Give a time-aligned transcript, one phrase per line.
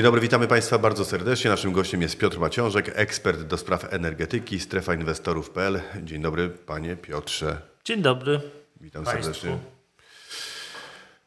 [0.00, 1.50] Dzień dobry, witamy Państwa bardzo serdecznie.
[1.50, 5.80] Naszym gościem jest Piotr Maciążek, ekspert do spraw energetyki, strefa inwestorów.pl.
[6.02, 7.60] Dzień dobry, panie Piotrze.
[7.84, 8.40] Dzień dobry.
[8.80, 9.24] Witam Państwu.
[9.24, 9.58] serdecznie.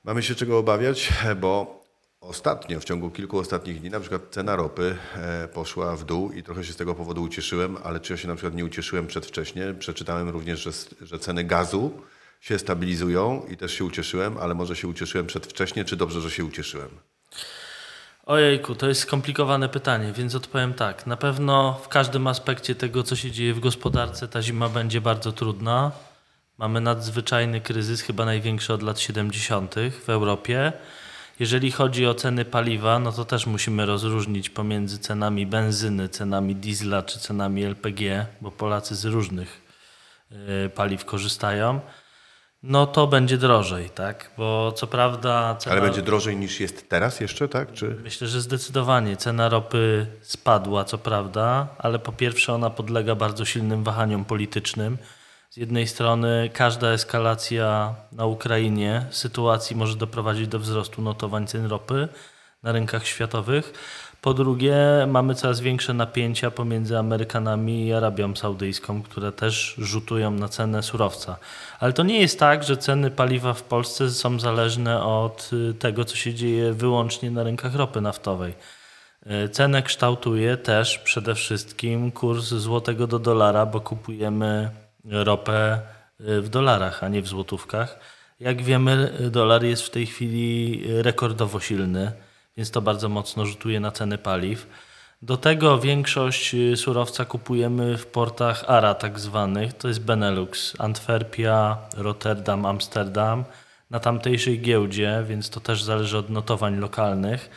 [0.04, 1.84] Mamy się czego obawiać, bo
[2.22, 6.44] ostatnio, w ciągu kilku ostatnich dni, na przykład cena ropy e, poszła w dół i
[6.44, 9.74] trochę się z tego powodu ucieszyłem, ale czy ja się na przykład nie ucieszyłem przedwcześnie?
[9.80, 10.72] Przeczytałem również, że,
[11.02, 11.92] że ceny gazu
[12.42, 16.46] się stabilizują i też się ucieszyłem, ale może się ucieszyłem przedwcześnie, czy dobrze, że się
[16.46, 16.90] ucieszyłem?
[18.26, 21.08] Ojejku, to jest skomplikowane pytanie, więc odpowiem tak.
[21.08, 25.32] Na pewno w każdym aspekcie tego, co się dzieje w gospodarce, ta zima będzie bardzo
[25.32, 25.92] trudna.
[26.58, 29.76] Mamy nadzwyczajny kryzys, chyba największy od lat 70.
[30.06, 30.74] w Europie.
[31.40, 37.02] Jeżeli chodzi o ceny paliwa, no to też musimy rozróżnić pomiędzy cenami benzyny, cenami diesla
[37.02, 39.62] czy cenami LPG, bo Polacy z różnych
[40.66, 41.80] y, paliw korzystają.
[42.64, 44.32] No to będzie drożej, tak?
[44.38, 45.76] Bo co prawda cena...
[45.76, 47.74] Ale będzie drożej niż jest teraz jeszcze, tak?
[47.74, 47.96] Czy...
[48.04, 53.84] Myślę, że zdecydowanie cena ropy spadła, co prawda, ale po pierwsze ona podlega bardzo silnym
[53.84, 54.98] wahaniom politycznym.
[55.50, 62.08] Z jednej strony każda eskalacja na Ukrainie sytuacji może doprowadzić do wzrostu notowań cen ropy
[62.64, 63.74] na rynkach światowych.
[64.24, 64.76] Po drugie,
[65.08, 71.38] mamy coraz większe napięcia pomiędzy Amerykanami i Arabią Saudyjską, które też rzutują na cenę surowca.
[71.80, 76.06] Ale to nie jest tak, że ceny paliwa w Polsce są zależne od y, tego,
[76.06, 78.54] co się dzieje wyłącznie na rynkach ropy naftowej.
[79.46, 84.70] Y, Cenę kształtuje też przede wszystkim kurs złotego do dolara, bo kupujemy
[85.06, 85.80] ropę
[86.22, 88.00] y, w dolarach, a nie w złotówkach.
[88.40, 92.12] Jak wiemy, dolar jest w tej chwili rekordowo silny
[92.58, 94.68] więc to bardzo mocno rzutuje na ceny paliw.
[95.22, 101.78] Do tego większość y, surowca kupujemy w portach ARA tak zwanych, to jest Benelux, Antwerpia,
[101.98, 103.44] Rotterdam, Amsterdam,
[103.90, 107.50] na tamtejszej giełdzie, więc to też zależy od notowań lokalnych.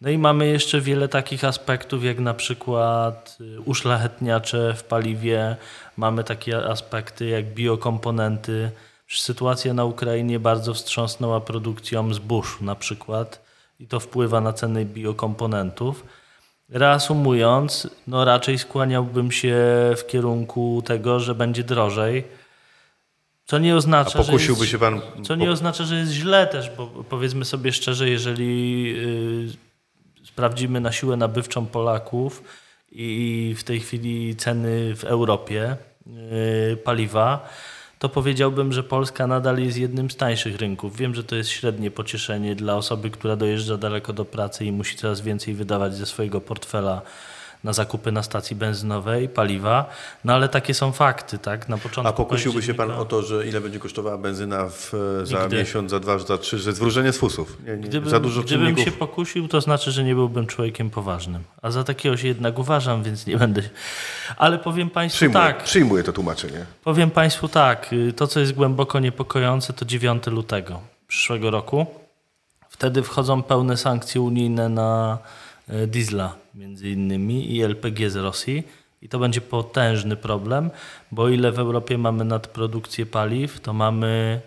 [0.00, 5.56] No i mamy jeszcze wiele takich aspektów, jak na przykład y, uszlachetniacze w paliwie,
[5.96, 8.70] mamy takie aspekty jak biokomponenty.
[9.08, 13.51] Sytuacja na Ukrainie bardzo wstrząsnęła produkcją zbóż na przykład
[13.82, 16.04] i to wpływa na ceny biokomponentów.
[16.68, 19.56] Reasumując, no raczej skłaniałbym się
[19.96, 22.24] w kierunku tego, że będzie drożej.
[23.44, 25.00] Co nie oznacza, A pokusiłby że jest, się pan.
[25.24, 28.82] co nie oznacza, że jest źle też, bo powiedzmy sobie szczerze, jeżeli
[29.46, 29.52] yy,
[30.24, 32.42] sprawdzimy na siłę nabywczą Polaków
[32.92, 35.76] i w tej chwili ceny w Europie
[36.06, 37.48] yy, paliwa,
[38.02, 40.96] to powiedziałbym, że Polska nadal jest jednym z tańszych rynków.
[40.96, 44.96] Wiem, że to jest średnie pocieszenie dla osoby, która dojeżdża daleko do pracy i musi
[44.96, 47.02] coraz więcej wydawać ze swojego portfela
[47.64, 49.90] na zakupy na stacji benzynowej, paliwa,
[50.24, 51.68] no ale takie są fakty, tak?
[51.68, 54.92] Na początku A pokusiłby się pan o to, że ile będzie kosztowała benzyna w,
[55.24, 55.56] za Nigdy.
[55.56, 57.56] miesiąc, za dwa, za trzy, że jest wróżenie z fusów.
[57.66, 58.84] Nie, nie, Gdybym, za dużo gdybym czynników.
[58.84, 61.42] się pokusił, to znaczy, że nie byłbym człowiekiem poważnym.
[61.62, 63.62] A za takiego się jednak uważam, więc nie będę.
[64.36, 65.62] Ale powiem Państwu Przyjmuję, tak.
[65.64, 66.66] przyjmuję to tłumaczenie.
[66.84, 67.92] Powiem Państwu tak.
[67.92, 71.86] y, To, co jest głęboko niepokojące, to 9 lutego przyszłego roku.
[72.70, 75.18] Wtedy wchodzą pełne sankcje unijne na
[75.68, 78.62] e, diesla, między innymi, i LPG z Rosji.
[79.02, 80.70] I to będzie potężny problem,
[81.12, 84.40] bo ile w Europie mamy nadprodukcję paliw, to mamy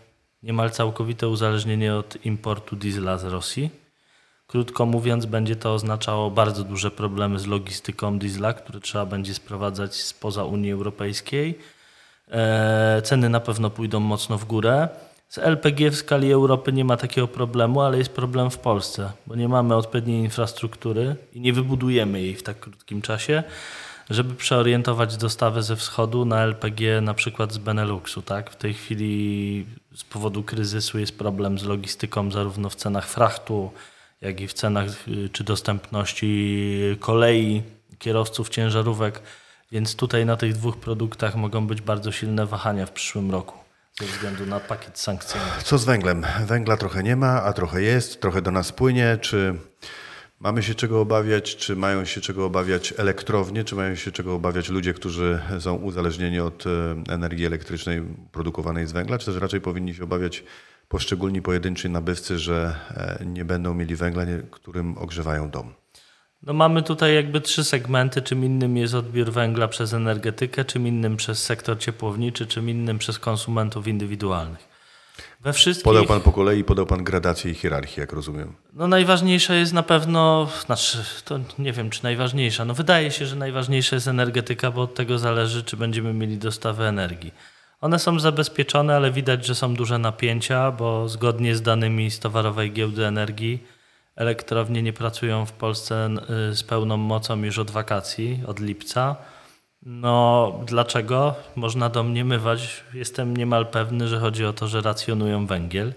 [0.44, 3.70] niemal całkowite uzależnienie od importu diesla z Rosji.
[4.48, 9.96] Krótko mówiąc, będzie to oznaczało bardzo duże problemy z logistyką diesla, które trzeba będzie sprowadzać
[9.96, 11.60] spoza Unii Europejskiej.
[12.32, 14.90] E, Ceny na pewno pójdą mocno w górę.
[15.28, 19.36] Z LPG w skali Europy nie ma takiego problemu, ale jest problem w Polsce, bo
[19.36, 23.44] nie mamy odpowiedniej infrastruktury i nie wybudujemy jej w tak krótkim czasie,
[24.10, 28.22] żeby przeorientować dostawę ze wschodu na LPG na przykład z Beneluxu.
[28.22, 28.50] Tak?
[28.52, 29.66] W tej chwili
[29.96, 33.72] z powodu kryzysu jest problem z logistyką zarówno w cenach frachtu,
[34.22, 36.68] jak i w cenach y, czy dostępności
[37.00, 37.64] kolei,
[38.00, 39.22] kierowców, ciężarówek.
[39.72, 43.65] Więc tutaj na tych dwóch produktach mogą być bardzo silne wahania w przyszłym roku
[44.00, 45.46] ze względu na pakiet sankcyjny.
[45.64, 46.26] Co z węglem?
[46.46, 49.18] Węgla trochę nie ma, a trochę jest, trochę do nas płynie.
[49.22, 49.56] Czy
[50.40, 51.56] mamy się czego obawiać?
[51.56, 53.64] Czy mają się czego obawiać elektrownie?
[53.64, 56.70] Czy mają się czego obawiać ludzie, którzy są uzależnieni od e,
[57.14, 58.02] energii elektrycznej
[58.32, 59.18] produkowanej z węgla?
[59.18, 60.44] Czy też raczej powinni się obawiać
[60.88, 62.76] poszczególni pojedynczy nabywcy, że
[63.22, 65.74] e, nie będą mieli węgla, którym ogrzewają dom?
[66.46, 68.22] No mamy tutaj jakby trzy segmenty.
[68.22, 73.20] Czym innym jest odbiór węgla przez energetykę, czym innym przez sektor ciepłowniczy, czym innym przez
[73.20, 74.76] konsumentów indywidualnych.
[75.42, 75.84] We wszystkich...
[75.84, 78.54] Podał pan po kolei, podał pan gradację i hierarchię, jak rozumiem.
[78.74, 83.36] No najważniejsza jest na pewno, znaczy to nie wiem czy najważniejsza, no wydaje się, że
[83.36, 87.34] najważniejsza jest energetyka, bo od tego zależy czy będziemy mieli dostawę energii.
[87.82, 92.72] One są zabezpieczone, ale widać, że są duże napięcia, bo zgodnie z danymi z Towarowej
[92.72, 93.64] Giełdy Energii
[94.16, 96.10] Elektrownie nie pracują w Polsce
[96.52, 99.16] y, z pełną mocą już od wakacji, od lipca.
[99.86, 101.36] No, dlaczego?
[101.56, 102.84] Można domniemywać.
[102.94, 105.94] Jestem niemal pewny, że chodzi o to, że racjonują węgiel.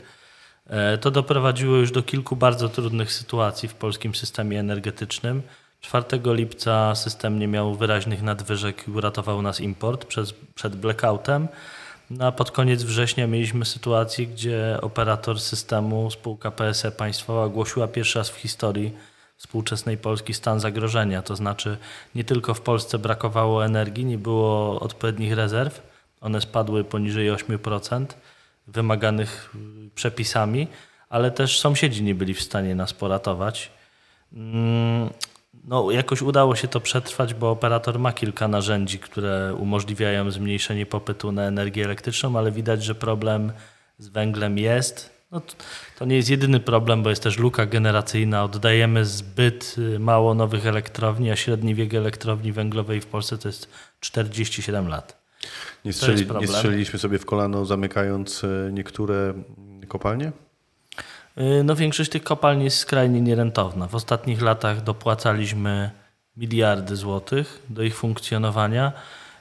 [0.67, 5.43] E, To doprowadziło już do kilku bardzo trudnych sytuacji w polskim systemie energetycznym.
[5.81, 10.06] 4 lipca system nie miał wyraźnych nadwyżek i uratował nas import
[10.55, 11.49] przed blackoutem.
[12.10, 18.19] No a pod koniec września mieliśmy sytuację, gdzie operator systemu, spółka PSE państwowa, ogłosiła pierwszy
[18.19, 18.93] raz w historii
[19.37, 21.22] współczesnej Polski stan zagrożenia.
[21.22, 21.76] To znaczy
[22.14, 25.82] nie tylko w Polsce brakowało energii, nie było odpowiednich rezerw,
[26.20, 28.06] one spadły poniżej 8%
[28.66, 29.55] wymaganych
[29.87, 30.69] y, przepisami,
[31.08, 33.70] ale też sąsiedzi nie byli w stanie nas poratować.
[35.65, 41.33] No, jakoś udało się to przetrwać, bo operator ma kilka narzędzi, które umożliwiają zmniejszenie popytu
[41.33, 43.53] na energię elektryczną, ale widać, że problem
[43.99, 45.19] z węglem jest.
[45.31, 45.43] No,
[45.99, 48.45] to, nie jest jedyny problem, bo jest też luka generacyjna.
[48.45, 53.69] Oddajemy zbyt y, mało nowych elektrowni, a średni wiek elektrowni węglowej w Polsce to jest
[54.01, 55.19] 47 lat.
[55.85, 59.35] Nie, strzeli, nie strzeliliśmy sobie w kolano, zamykając e, niektóre
[59.89, 60.33] kopalnie?
[61.40, 63.88] Y, No, większość tych kopalni jest skrajnie nierentowna.
[63.88, 65.90] W ostatnich latach dopłacaliśmy
[66.37, 68.93] miliardy złotych do ich funkcjonowania.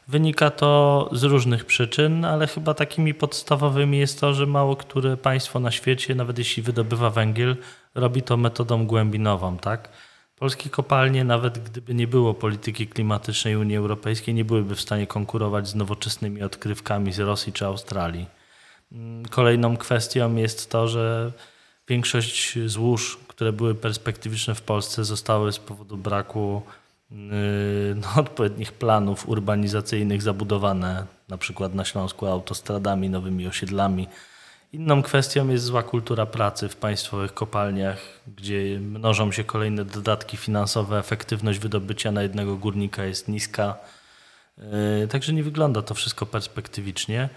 [0.08, 5.60] Wynika to z różnych przyczyn, ale chyba takimi podstawowymi jest to, że mało które państwo
[5.60, 7.58] na świecie, nawet jeśli wydobywa węgiel,
[7.96, 9.58] robi to metodą głębinową.
[9.58, 9.90] Tak?
[10.40, 15.68] Polskie kopalnie, nawet gdyby nie było polityki klimatycznej Unii Europejskiej, nie byłyby w stanie konkurować
[15.68, 18.26] z nowoczesnymi odkrywkami z Rosji czy Australii.
[18.92, 21.32] Mm, Kolejną kwestią jest to, że
[21.88, 26.62] większość złóż, które były perspektywiczne w Polsce, zostały z powodu braku
[27.12, 27.18] yy,
[27.96, 34.08] no, odpowiednich planów urbanizacyjnych zabudowane, na przykład na Śląsku autostradami, nowymi osiedlami.
[34.74, 38.00] Inną kwestią jest zła kultura pracy w państwowych kopalniach,
[38.38, 43.76] gdzie mnożą się kolejne dodatki finansowe, efektywność wydobycia na jednego górnika jest niska.
[44.58, 47.30] Yy, Także nie wygląda to wszystko perspektywicznie.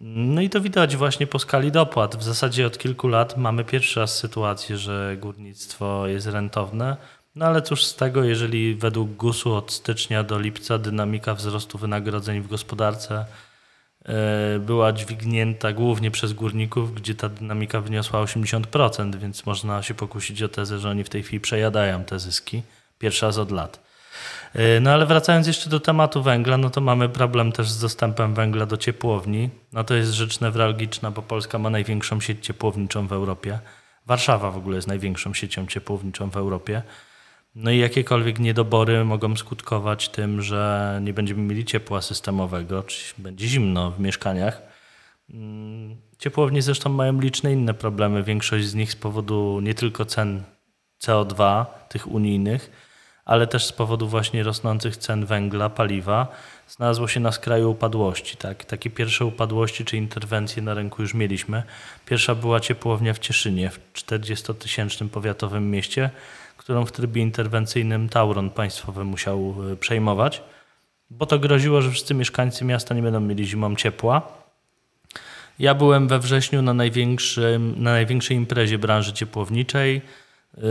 [0.00, 2.16] No i to widać właśnie po skali dopłat.
[2.16, 6.96] W zasadzie od kilku lat mamy pierwszy raz sytuację, że górnictwo jest rentowne.
[7.34, 12.40] No ale cóż z tego, jeżeli według GUS-u od stycznia do lipca dynamika wzrostu wynagrodzeń
[12.40, 13.26] w gospodarce
[14.04, 20.42] e, była dźwignięta głównie przez górników, gdzie ta dynamika wyniosła 80%, więc można się pokusić
[20.42, 22.62] o tezę, że oni w tej chwili przejadają te zyski.
[22.98, 23.89] Pierwszy raz od lat.
[24.54, 28.34] E, No ale wracając jeszcze do tematu węgla, no to mamy problem też z dostępem
[28.34, 29.50] węgla do ciepłowni.
[29.72, 33.58] No to jest rzecz newralgiczna, bo Polska ma największą sieć ciepłowniczą w Europie.
[34.06, 36.82] Warszawa w ogóle jest największą siecią ciepłowniczą w Europie.
[37.54, 43.48] No i jakiekolwiek niedobory mogą skutkować tym, że nie będziemy mieli ciepła systemowego, czy będzie
[43.48, 44.62] zimno w mieszkaniach.
[45.30, 48.22] Mm, Ciepłownie zresztą mają liczne inne problemy.
[48.22, 50.42] Większość z nich z powodu nie tylko cen
[51.02, 52.70] CO2, tych unijnych,
[53.30, 56.28] ale też z powodu właśnie rosnących cen węgla, paliwa,
[56.68, 58.36] znalazło się na skraju upadłości.
[58.36, 58.64] Tak?
[58.64, 61.62] Takie pierwsze upadłości czy interwencje na rynku już mieliśmy.
[62.06, 66.10] Pierwsza była ciepłownia w Cieszynie, w 40-tysięcznym powiatowym mieście,
[66.56, 70.42] którą w trybie interwencyjnym Tauron państwowy musiał y, przejmować,
[71.10, 74.22] bo to groziło, że wszyscy mieszkańcy miasta nie będą mieli zimą ciepła.
[75.58, 80.02] Ja byłem we wrześniu na, największym, na największej imprezie branży ciepłowniczej.
[80.56, 80.62] Yy,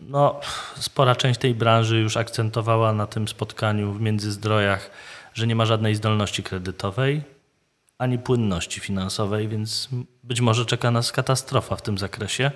[0.00, 0.40] No,
[0.76, 4.90] spora część tej branży już akcentowała na tym spotkaniu w Międzyzdrojach,
[5.34, 7.22] że nie ma żadnej zdolności kredytowej
[7.98, 9.88] ani płynności finansowej, więc
[10.24, 12.50] być może czeka nas katastrofa w tym zakresie.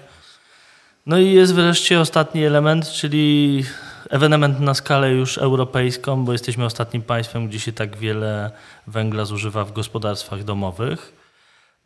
[1.07, 3.65] No i jest wreszcie ostatni element, czyli
[4.11, 8.51] ewenement na skalę już europejską, bo jesteśmy ostatnim państwem, gdzie się tak wiele
[8.87, 11.22] węgla zużywa w gospodarstwach domowych.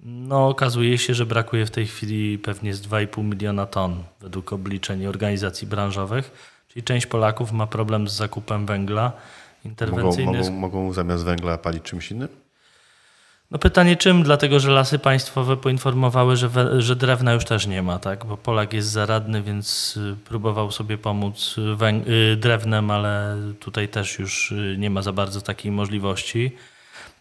[0.01, 5.07] No, okazuje się, że brakuje w tej chwili pewnie z 2,5 miliona ton według obliczeń
[5.07, 9.03] organizacji branżowych, czyli część Polaków ma problem z zakupem węgla.
[9.05, 9.17] Mogą,
[9.65, 12.29] Interwencyjny mogą, mogą zamiast węgla palić czymś innym?
[13.51, 14.23] no pytanie czym?
[14.23, 18.25] Dlatego, że lasy państwowe poinformowały, że, we, że drewna już też nie ma, tak?
[18.25, 21.57] Bo Polak jest zaradny, więc y, próbował sobie pomóc
[22.07, 26.53] y, drewnem, ale tutaj też już y, nie ma za bardzo takiej możliwości.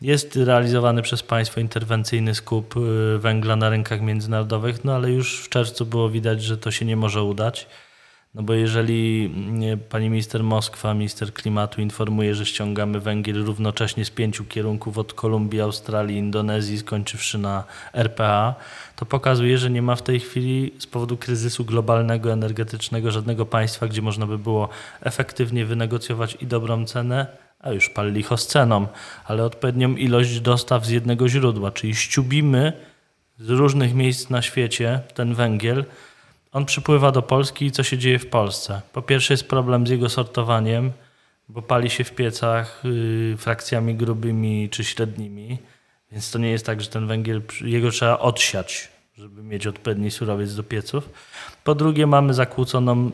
[0.02, 5.50] Jest realizowany przez państwo interwencyjny skup y, węgla na rynkach międzynarodowych, no ale już w
[5.50, 7.68] czerwcu było widać, że to się nie może udać.
[8.36, 14.10] No bo jeżeli nie, pani minister Moskwa, minister klimatu informuje, że ściągamy węgiel równocześnie z
[14.10, 18.56] pięciu kierunków od Kolumbii, Australii, Indonezji, skończywszy na RPA,
[18.96, 23.88] to pokazuje, że nie ma w tej chwili z powodu kryzysu globalnego, energetycznego żadnego państwa,
[23.88, 24.70] gdzie można by było
[25.02, 28.88] efektywnie wynegocjować i dobrą cenę, a już pal licho z ceną,
[29.26, 32.74] ale odpowiednią ilość dostaw z jednego źródła, czyli ściubimy
[33.40, 35.86] z różnych miejsc na świecie ten węgiel,
[36.52, 38.82] On przypływa do Polski i co się dzieje w Polsce?
[38.94, 40.92] Po pierwsze jest problem z jego sortowaniem,
[41.50, 45.58] bo pali się w piecach yy, frakcjami grubymi czy średnimi,
[46.12, 50.56] więc to nie jest tak, że ten węgiel, jego trzeba odsiać, żeby mieć odpowiedni surowiec
[50.56, 51.10] do pieców.
[51.64, 53.12] Po drugie mamy zakłóconą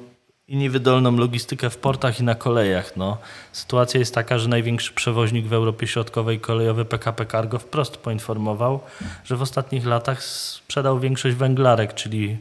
[0.51, 2.97] i niewydolną logistykę w portach i na kolejach.
[2.97, 3.17] No.
[3.51, 8.79] Sytuacja jest taka, że największy przewoźnik w Europie Środkowej kolejowy PKP Cargo wprost poinformował,
[9.23, 12.37] że w ostatnich latach sprzedał większość węglarek, czyli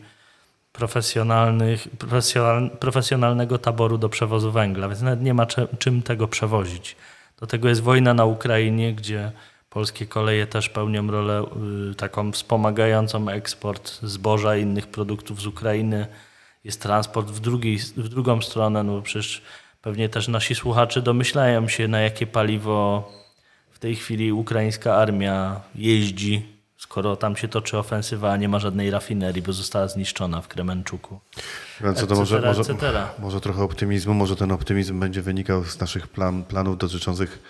[0.73, 5.47] profesjonalnych, profesjonal, profesjonalnego taboru do przewozu węgla, więc nawet nie ma
[5.79, 6.97] czym tego przewozić.
[7.41, 9.33] Do tego jest wojna na Ukrainie, gdzie
[9.71, 11.45] polskie koleje też pełnią rolę
[11.91, 16.07] y, taką wspomagającą eksport zboża i innych produktów z Ukrainy.
[16.65, 19.43] Jest transport w, drugiej, w drugą stronę, no bo przecież
[19.83, 23.09] pewnie też nasi słuchacze domyślają się, na jakie paliwo
[23.71, 28.91] w tej chwili ukraińska armia jeździ, skoro tam się toczy ofensywa, a nie ma żadnej
[28.91, 31.21] rafinerii, bo została zniszczona w Kremenczuku.
[31.81, 36.45] Więc to może, może, może trochę optymizmu, może ten optymizm będzie wynikał z naszych plan,
[36.45, 37.43] planów dotyczących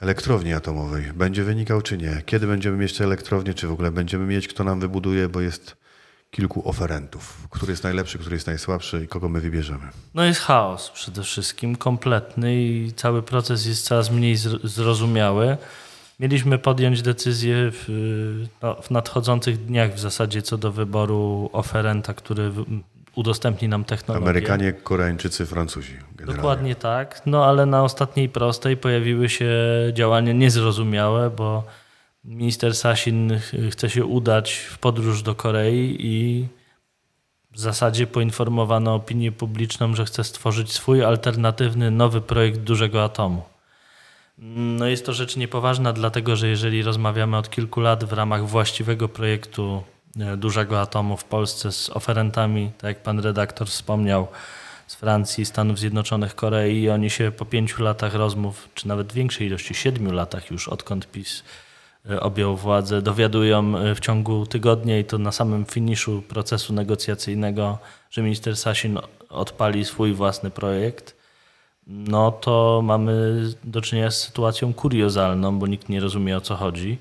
[0.00, 1.12] elektrowni atomowej.
[1.14, 2.22] Będzie wynikał czy nie?
[2.26, 5.81] Kiedy będziemy mieć te elektrownie, czy w ogóle będziemy mieć, kto nam wybuduje, bo jest
[6.32, 7.48] kilku oferentów.
[7.50, 9.84] Który jest najlepszy, który jest najsłabszy i kogo my wybierzemy.
[10.14, 15.56] No jest chaos przede wszystkim, kompletny i cały proces jest coraz mniej zr- zrozumiały.
[16.20, 22.52] Mieliśmy podjąć decyzję w, no, w nadchodzących dniach w zasadzie co do wyboru oferenta, który
[23.14, 24.24] udostępni nam technologię.
[24.24, 25.92] Amerykanie, Koreańczycy, Francuzi.
[25.92, 26.36] Generalnie.
[26.36, 27.22] Dokładnie tak.
[27.26, 29.50] No ale na ostatniej prostej pojawiły się
[29.92, 31.64] działania niezrozumiałe, bo
[32.24, 36.46] minister Sasin ch- chce się udać w podróż do Korei i
[37.52, 43.42] w zasadzie poinformowano opinię publiczną, że chce stworzyć swój alternatywny nowy projekt dużego atomu.
[44.78, 49.08] No jest to rzecz niepoważna, dlatego że jeżeli rozmawiamy od kilku lat w ramach właściwego
[49.08, 49.82] projektu
[50.20, 54.28] e, dużego atomu w Polsce z oferentami, tak jak pan redaktor wspomniał,
[54.86, 59.46] z Francji, Stanów Zjednoczonych, Korei i oni się po pięciu latach rozmów, czy nawet większej
[59.46, 61.42] ilości, siedmiu latach już odkąd PiS
[62.20, 67.78] objął władzę, dowiadują e, w ciągu tygodnia i to na samym finiszu procesu negocjacyjnego,
[68.10, 71.22] że minister Sasin odpali swój własny projekt
[71.86, 76.98] no to mamy do czynienia z sytuacją kuriozalną, bo nikt nie rozumie o co chodzi.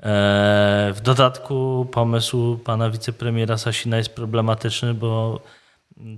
[0.00, 5.40] E, W dodatku pomysł pana wicepremiera Sasina jest problematyczny, bo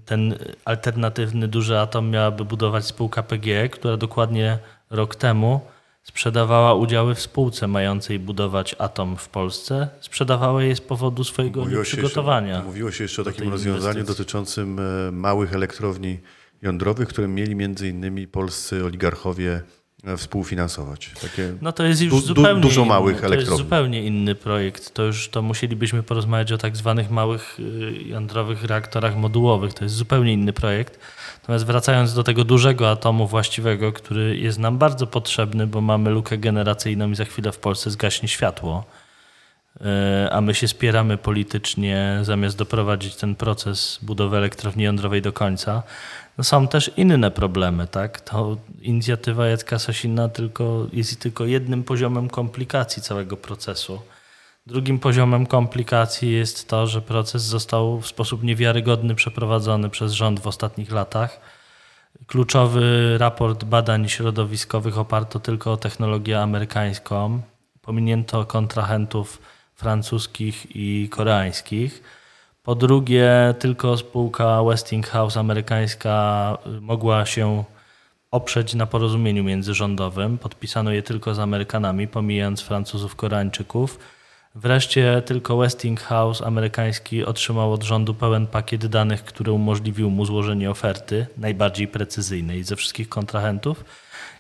[0.05, 0.35] ten
[0.65, 4.59] alternatywny duży atom miałaby budować spółka PGE, która dokładnie
[4.91, 5.61] rok temu
[6.03, 9.89] sprzedawała udziały w spółce mającej budować atom w Polsce.
[10.01, 14.25] Sprzedawała je z powodu swojego Mówiło jeszcze, mówiło się jeszcze o takim rozwiązaniu inwestycji.
[14.25, 16.19] dotyczącym e, małych elektrowni
[16.63, 19.63] jądrowych, które mieli między innymi polscy oligarchowie
[20.17, 21.11] współfinansować.
[21.23, 24.95] Takie No to jest już Du- zupełnie dużo inny, małych To jest zupełnie inny projekt.
[24.95, 29.75] To już to musielibyśmy porozmawiać o tak zwanych małych y, jądrowych reaktorach modułowych.
[29.75, 30.99] To jest zupełnie inny projekt.
[31.41, 36.39] Natomiast wracając do tego dużego atomu właściwego, który jest nam bardzo potrzebny, bo mamy lukę
[36.39, 38.85] generacyjną i za chwilę w Polsce zgaśnie światło.
[39.77, 45.83] Y, A my się spieramy politycznie, zamiast doprowadzić ten proces budowy elektrowni jądrowej do końca.
[46.39, 48.21] No są też inne problemy, tak?
[48.21, 54.03] To inicjatywa Jacka Sasina tylko, jest tylko jednym poziomem komplikacji całego procesu.
[54.67, 60.47] Drugim poziomem komplikacji jest to, że proces został w sposób niewiarygodny przeprowadzony przez rząd w
[60.47, 61.41] ostatnich latach.
[62.27, 67.41] Kluczowy raport badań środowiskowych oparto tylko o technologię amerykańską.
[67.83, 69.43] Pominięto kontrahentów
[69.81, 72.03] francuskich i koreańskich.
[72.63, 77.65] Po drugie, tylko spółka Westinghouse amerykańska y, mogła się
[78.31, 80.39] oprzeć na porozumieniu międzyrządowym.
[80.39, 83.99] Podpisano je tylko z Amerykanami, pomijając Francuzów, Koreańczyków.
[84.55, 91.27] Wreszcie tylko Westinghouse amerykański otrzymał od rządu pełen pakiet danych, który umożliwił mu złożenie oferty,
[91.37, 93.85] najbardziej precyzyjnej ze wszystkich kontrahentów.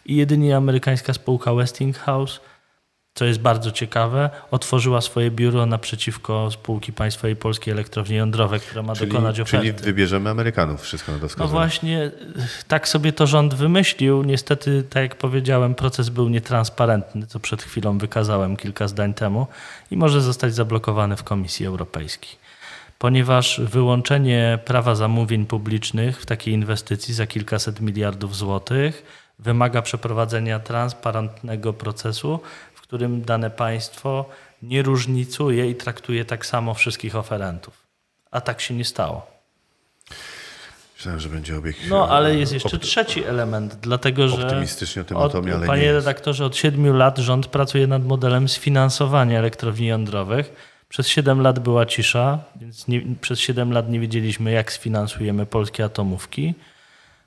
[0.06, 2.40] I jedynie amerykańska spółka Westinghouse
[3.14, 8.94] co jest bardzo ciekawe, otworzyła swoje biuro naprzeciwko spółki państwowej Polskiej Elektrowni Jądrowej, która ma
[8.94, 9.66] Czyli, dokonać oferty.
[9.72, 11.50] czyli wybierzemy Amerykanów, wszystko na to No wskazuje.
[11.52, 12.10] właśnie,
[12.68, 14.22] tak sobie to rząd wymyślił.
[14.22, 19.46] Niestety, tak jak powiedziałem, proces był nietransparentny, co przed chwilą wykazałem kilka zdań temu
[19.90, 22.30] i może zostać zablokowany w Komisji Europejskiej.
[22.98, 29.02] Ponieważ wyłączenie prawa zamówień publicznych w takiej inwestycji za kilkaset miliardów złotych
[29.38, 32.40] wymaga przeprowadzenia transparentnego procesu,
[32.90, 34.24] którym dane państwo
[34.62, 37.86] nie różnicuje i traktuje tak samo wszystkich oferentów.
[38.30, 39.26] A tak się nie stało.
[40.96, 44.42] Myślałem, że będzie obieg No, ale jest e, jeszcze opt- trzeci element, dlatego że.
[44.44, 46.06] optymistycznie o tym od, atomie, ale Panie nie jest.
[46.06, 50.52] redaktorze, od siedmiu lat rząd pracuje nad modelem sfinansowania elektrowni jądrowych.
[50.88, 55.84] Przez 7 lat była cisza, więc nie, przez 7 lat nie wiedzieliśmy, jak sfinansujemy polskie
[55.84, 56.54] atomówki.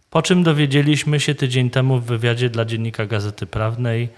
[0.09, 4.09] Po czym dowiedzieliśmy się tydzień temu w wywiadzie dla dziennika Gazety Prawnej,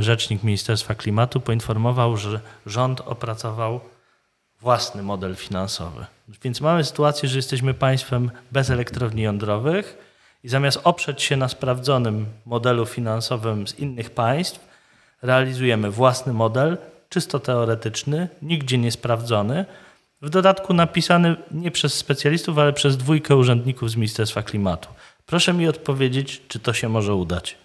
[0.00, 3.80] rzecznik Ministerstwa Klimatu poinformował, że rząd opracował
[4.60, 6.06] własny model finansowy.
[6.42, 9.98] Więc mamy sytuację, że jesteśmy państwem bez elektrowni jądrowych
[10.44, 14.68] i zamiast oprzeć się na sprawdzonym modelu finansowym z innych państw,
[15.22, 19.64] realizujemy własny model, czysto teoretyczny, nigdzie nie sprawdzony,
[20.22, 24.88] w dodatku napisany nie przez specjalistów, ale przez dwójkę urzędników z Ministerstwa Klimatu.
[25.26, 27.56] Proszę mi odpowiedzieć, czy to się może udać.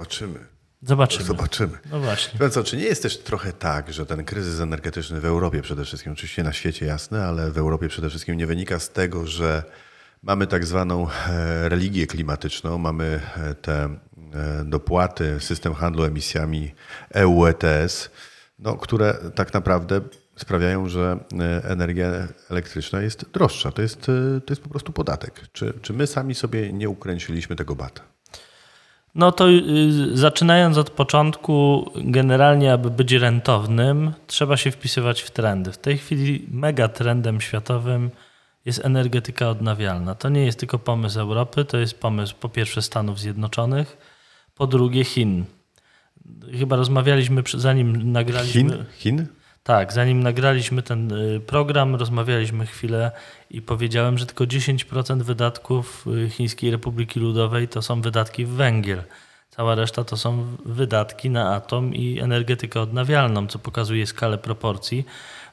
[0.00, 0.38] Zobaczymy.
[0.82, 1.24] Zobaczymy.
[1.24, 1.78] Zobaczymy.
[1.90, 2.38] No właśnie.
[2.40, 5.84] No co, czy nie jest też trochę tak, że ten kryzys energetyczny w Europie przede
[5.84, 9.62] wszystkim, oczywiście na świecie jasne, ale w Europie przede wszystkim nie wynika z tego, że
[10.22, 16.74] mamy tak zwaną e, religię klimatyczną, mamy e, te e, dopłaty, system handlu emisjami
[17.10, 18.10] EU ETS,
[18.58, 20.00] no, które tak naprawdę
[20.36, 21.18] sprawiają, że
[21.64, 23.72] energia elektryczna jest droższa.
[23.72, 24.00] To jest,
[24.46, 25.40] to jest po prostu podatek.
[25.52, 28.02] Czy, czy my sami sobie nie ukręciliśmy tego bata?
[29.14, 35.72] No to y, zaczynając od początku, generalnie, aby być rentownym, trzeba się wpisywać w trendy.
[35.72, 38.10] W tej chwili mega trendem światowym
[38.64, 40.14] jest energetyka odnawialna.
[40.14, 43.96] To nie jest tylko pomysł Europy, to jest pomysł po pierwsze Stanów Zjednoczonych,
[44.54, 45.44] po drugie Chin.
[46.58, 48.62] Chyba rozmawialiśmy, zanim nagraliśmy.
[48.62, 48.84] Chin?
[48.98, 49.26] Chin?
[49.62, 53.10] Tak, zanim nagraliśmy ten y, program, rozmawialiśmy chwilę
[53.50, 59.02] i powiedziałem, że tylko 10% wydatków y, Chińskiej Republiki Ludowej to są wydatki w węgiel.
[59.50, 65.04] Cała reszta to są wydatki na atom i energetykę odnawialną, co pokazuje skalę proporcji.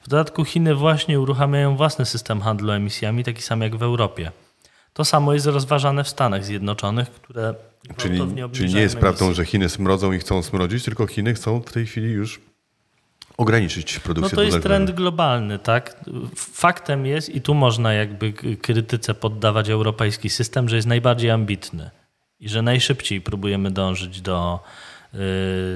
[0.02, 4.32] W dodatku Chiny właśnie uruchamiają własny system handlu emisjami, taki sam jak w Europie.
[4.94, 7.56] To samo jest rozważane w Stanach Zjednoczonych, które
[7.98, 8.20] Czyli,
[8.52, 11.86] czyli nie jest prawdą, że Chiny smrodzą i chcą smrodzić, tylko Chiny chcą w tej
[11.86, 12.42] chwili już
[13.38, 15.96] ograniczyć No produkcję to jest trend globalny, tak?
[16.36, 21.90] Faktem jest, i tu można jakby krytyce poddawać europejski system, że jest najbardziej ambitny
[22.40, 24.60] i że najszybciej próbujemy dążyć do
[25.14, 25.20] yy,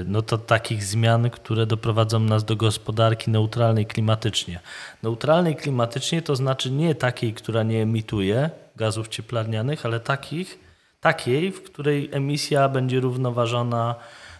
[0.06, 4.60] no to takich zmian, które doprowadzą nas do gospodarki neutralnej klimatycznie.
[5.02, 10.58] Neutralnej klimatycznie to znaczy nie takiej, która nie emituje gazów cieplarnianych, ale takich,
[11.00, 13.94] takiej, w której emisja będzie równoważona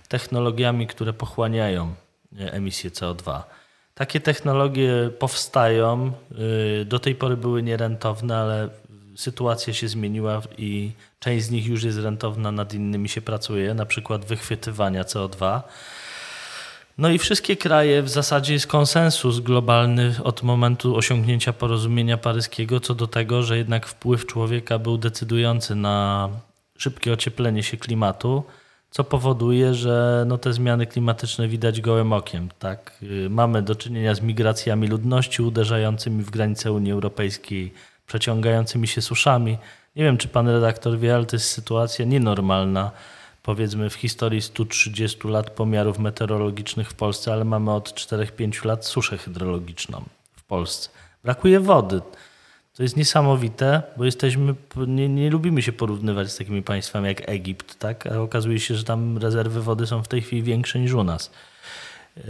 [0.08, 1.94] technologiami, które pochłaniają
[2.38, 3.42] emisję CO2.
[3.94, 6.12] Takie technologie powstają,
[6.80, 8.68] y, do tej pory były nierentowne, ale
[9.16, 13.86] sytuacja się zmieniła i część z nich już jest rentowna, nad innymi się pracuje, na
[13.86, 15.62] przykład wychwytywania CO2.
[16.98, 22.94] No i wszystkie kraje, w zasadzie jest konsensus globalny od momentu osiągnięcia porozumienia paryskiego co
[22.94, 26.28] do tego, że jednak wpływ człowieka był decydujący na
[26.78, 28.44] szybkie ocieplenie się klimatu,
[28.92, 32.48] co powoduje, że no te zmiany klimatyczne widać gołym okiem.
[32.58, 32.98] Tak?
[33.30, 37.72] Mamy do czynienia z migracjami ludności uderzającymi w granice Unii Europejskiej,
[38.06, 39.58] przeciągającymi się suszami.
[39.96, 42.90] Nie wiem, czy pan redaktor wie, ale to jest sytuacja nienormalna
[43.42, 49.18] powiedzmy w historii 130 lat pomiarów meteorologicznych w Polsce, ale mamy od 4-5 lat suszę
[49.18, 50.02] hydrologiczną
[50.36, 50.90] w Polsce.
[51.24, 52.00] Brakuje wody.
[52.76, 54.54] To jest niesamowite, bo jesteśmy,
[54.86, 58.06] nie, nie lubimy się porównywać z takimi państwami jak Egipt, tak?
[58.06, 61.30] a okazuje się, że tam rezerwy wody są w tej chwili większe niż u nas.
[62.18, 62.22] E,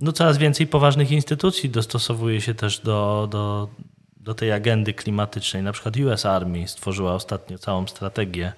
[0.00, 3.68] No, coraz więcej poważnych instytucji dostosowuje się też do, do,
[4.16, 5.62] do tej agendy klimatycznej.
[5.62, 8.52] Na przykład US Army stworzyła ostatnio całą strategię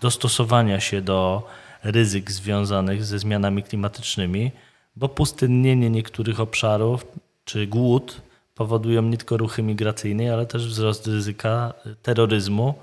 [0.00, 1.48] dostosowania się do
[1.84, 4.50] ryzyk związanych ze zmianami klimatycznymi,
[4.96, 7.06] bo pustynnienie niektórych obszarów
[7.44, 8.20] czy głód
[8.54, 12.74] powodują nie tylko ruchy migracyjne, ale też wzrost ryzyka terroryzmu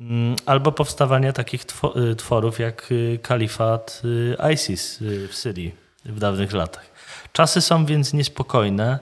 [0.00, 1.64] mm, albo powstawania takich
[2.10, 6.90] y, tworów jak y, kalifat y, ISIS y, w Syrii w dawnych latach.
[7.32, 8.98] Czasy są więc niespokojne.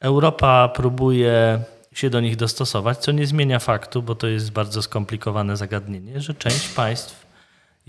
[0.00, 1.60] Europa próbuje
[1.92, 6.34] się do nich dostosować, co nie zmienia faktu, bo to jest bardzo skomplikowane zagadnienie, że
[6.34, 7.29] część państw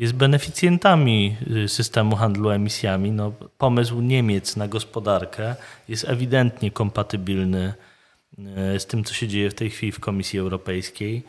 [0.02, 3.12] jest beneficjentami y, systemu handlu emisjami.
[3.12, 5.56] No, pomysł Niemiec na gospodarkę
[5.88, 7.74] jest ewidentnie kompatybilny
[8.76, 11.24] y, z tym, co się dzieje w tej chwili w Komisji Europejskiej.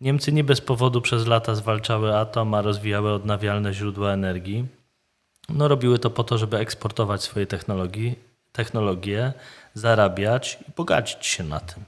[0.00, 4.66] Niemcy nie bez powodu przez lata zwalczały atom, a rozwijały odnawialne źródła energii.
[5.48, 8.14] No, robiły to po to, żeby eksportować swoje technologie,
[8.52, 9.32] technologie,
[9.74, 11.84] zarabiać i bogacić się na tym.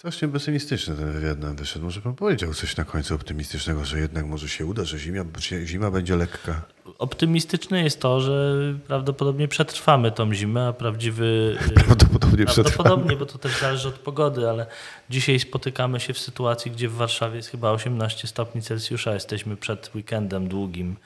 [0.00, 1.84] Strasznie pesymistyczny ten wywiad nam wyszedł.
[1.84, 5.24] Może pan powiedział coś na końcu optymistycznego, że jednak może się uda, że zima,
[5.64, 6.62] zima będzie lekka.
[6.98, 11.58] Optymistyczne jest to, że prawdopodobnie przetrwamy tą zimę, a prawdziwy.
[11.86, 12.76] Prawdopodobnie przetrwamy.
[12.76, 14.66] Prawdopodobnie, bo to też zależy od pogody, ale
[15.10, 19.14] dzisiaj spotykamy się w sytuacji, gdzie w Warszawie jest chyba 18 stopni Celsjusza.
[19.14, 20.96] Jesteśmy przed weekendem długim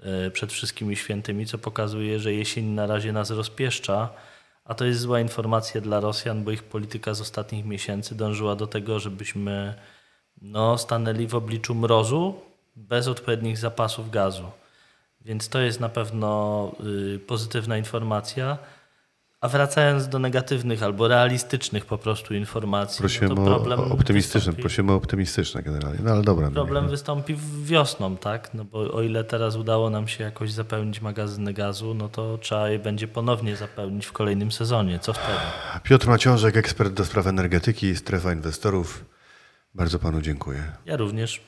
[0.00, 4.08] e, przed wszystkimi świętymi, co pokazuje, że jesień na razie nas rozpieszcza,
[4.66, 8.66] a to jest zła informacja dla Rosjan, bo ich polityka z ostatnich miesięcy dążyła do
[8.66, 9.74] tego, żebyśmy
[10.42, 12.34] no, stanęli w obliczu mrozu
[12.76, 14.50] bez odpowiednich zapasów gazu.
[15.20, 16.72] Więc to jest na pewno
[17.14, 18.58] y, pozytywna informacja.
[19.40, 24.52] A wracając do negatywnych albo realistycznych po prostu informacji, Prosimy no to problem o optymistyczne,
[24.52, 25.98] wystąpi- prosimy o optymistyczne generalnie.
[26.02, 26.46] No ale dobra.
[26.46, 28.54] no Problem niech- wystąpi w- wiosną, tak?
[28.54, 32.68] No bo o ile teraz udało nam się jakoś zapełnić magazyny gazu, no to trzeba
[32.68, 34.98] je będzie ponownie zapełnić w kolejnym sezonie.
[34.98, 35.38] Co wtedy?
[35.82, 39.04] Piotr Maciążek, ekspert do spraw energetyki, strefa inwestorów.
[39.74, 40.72] Bardzo panu dziękuję.
[40.86, 41.40] Ja również.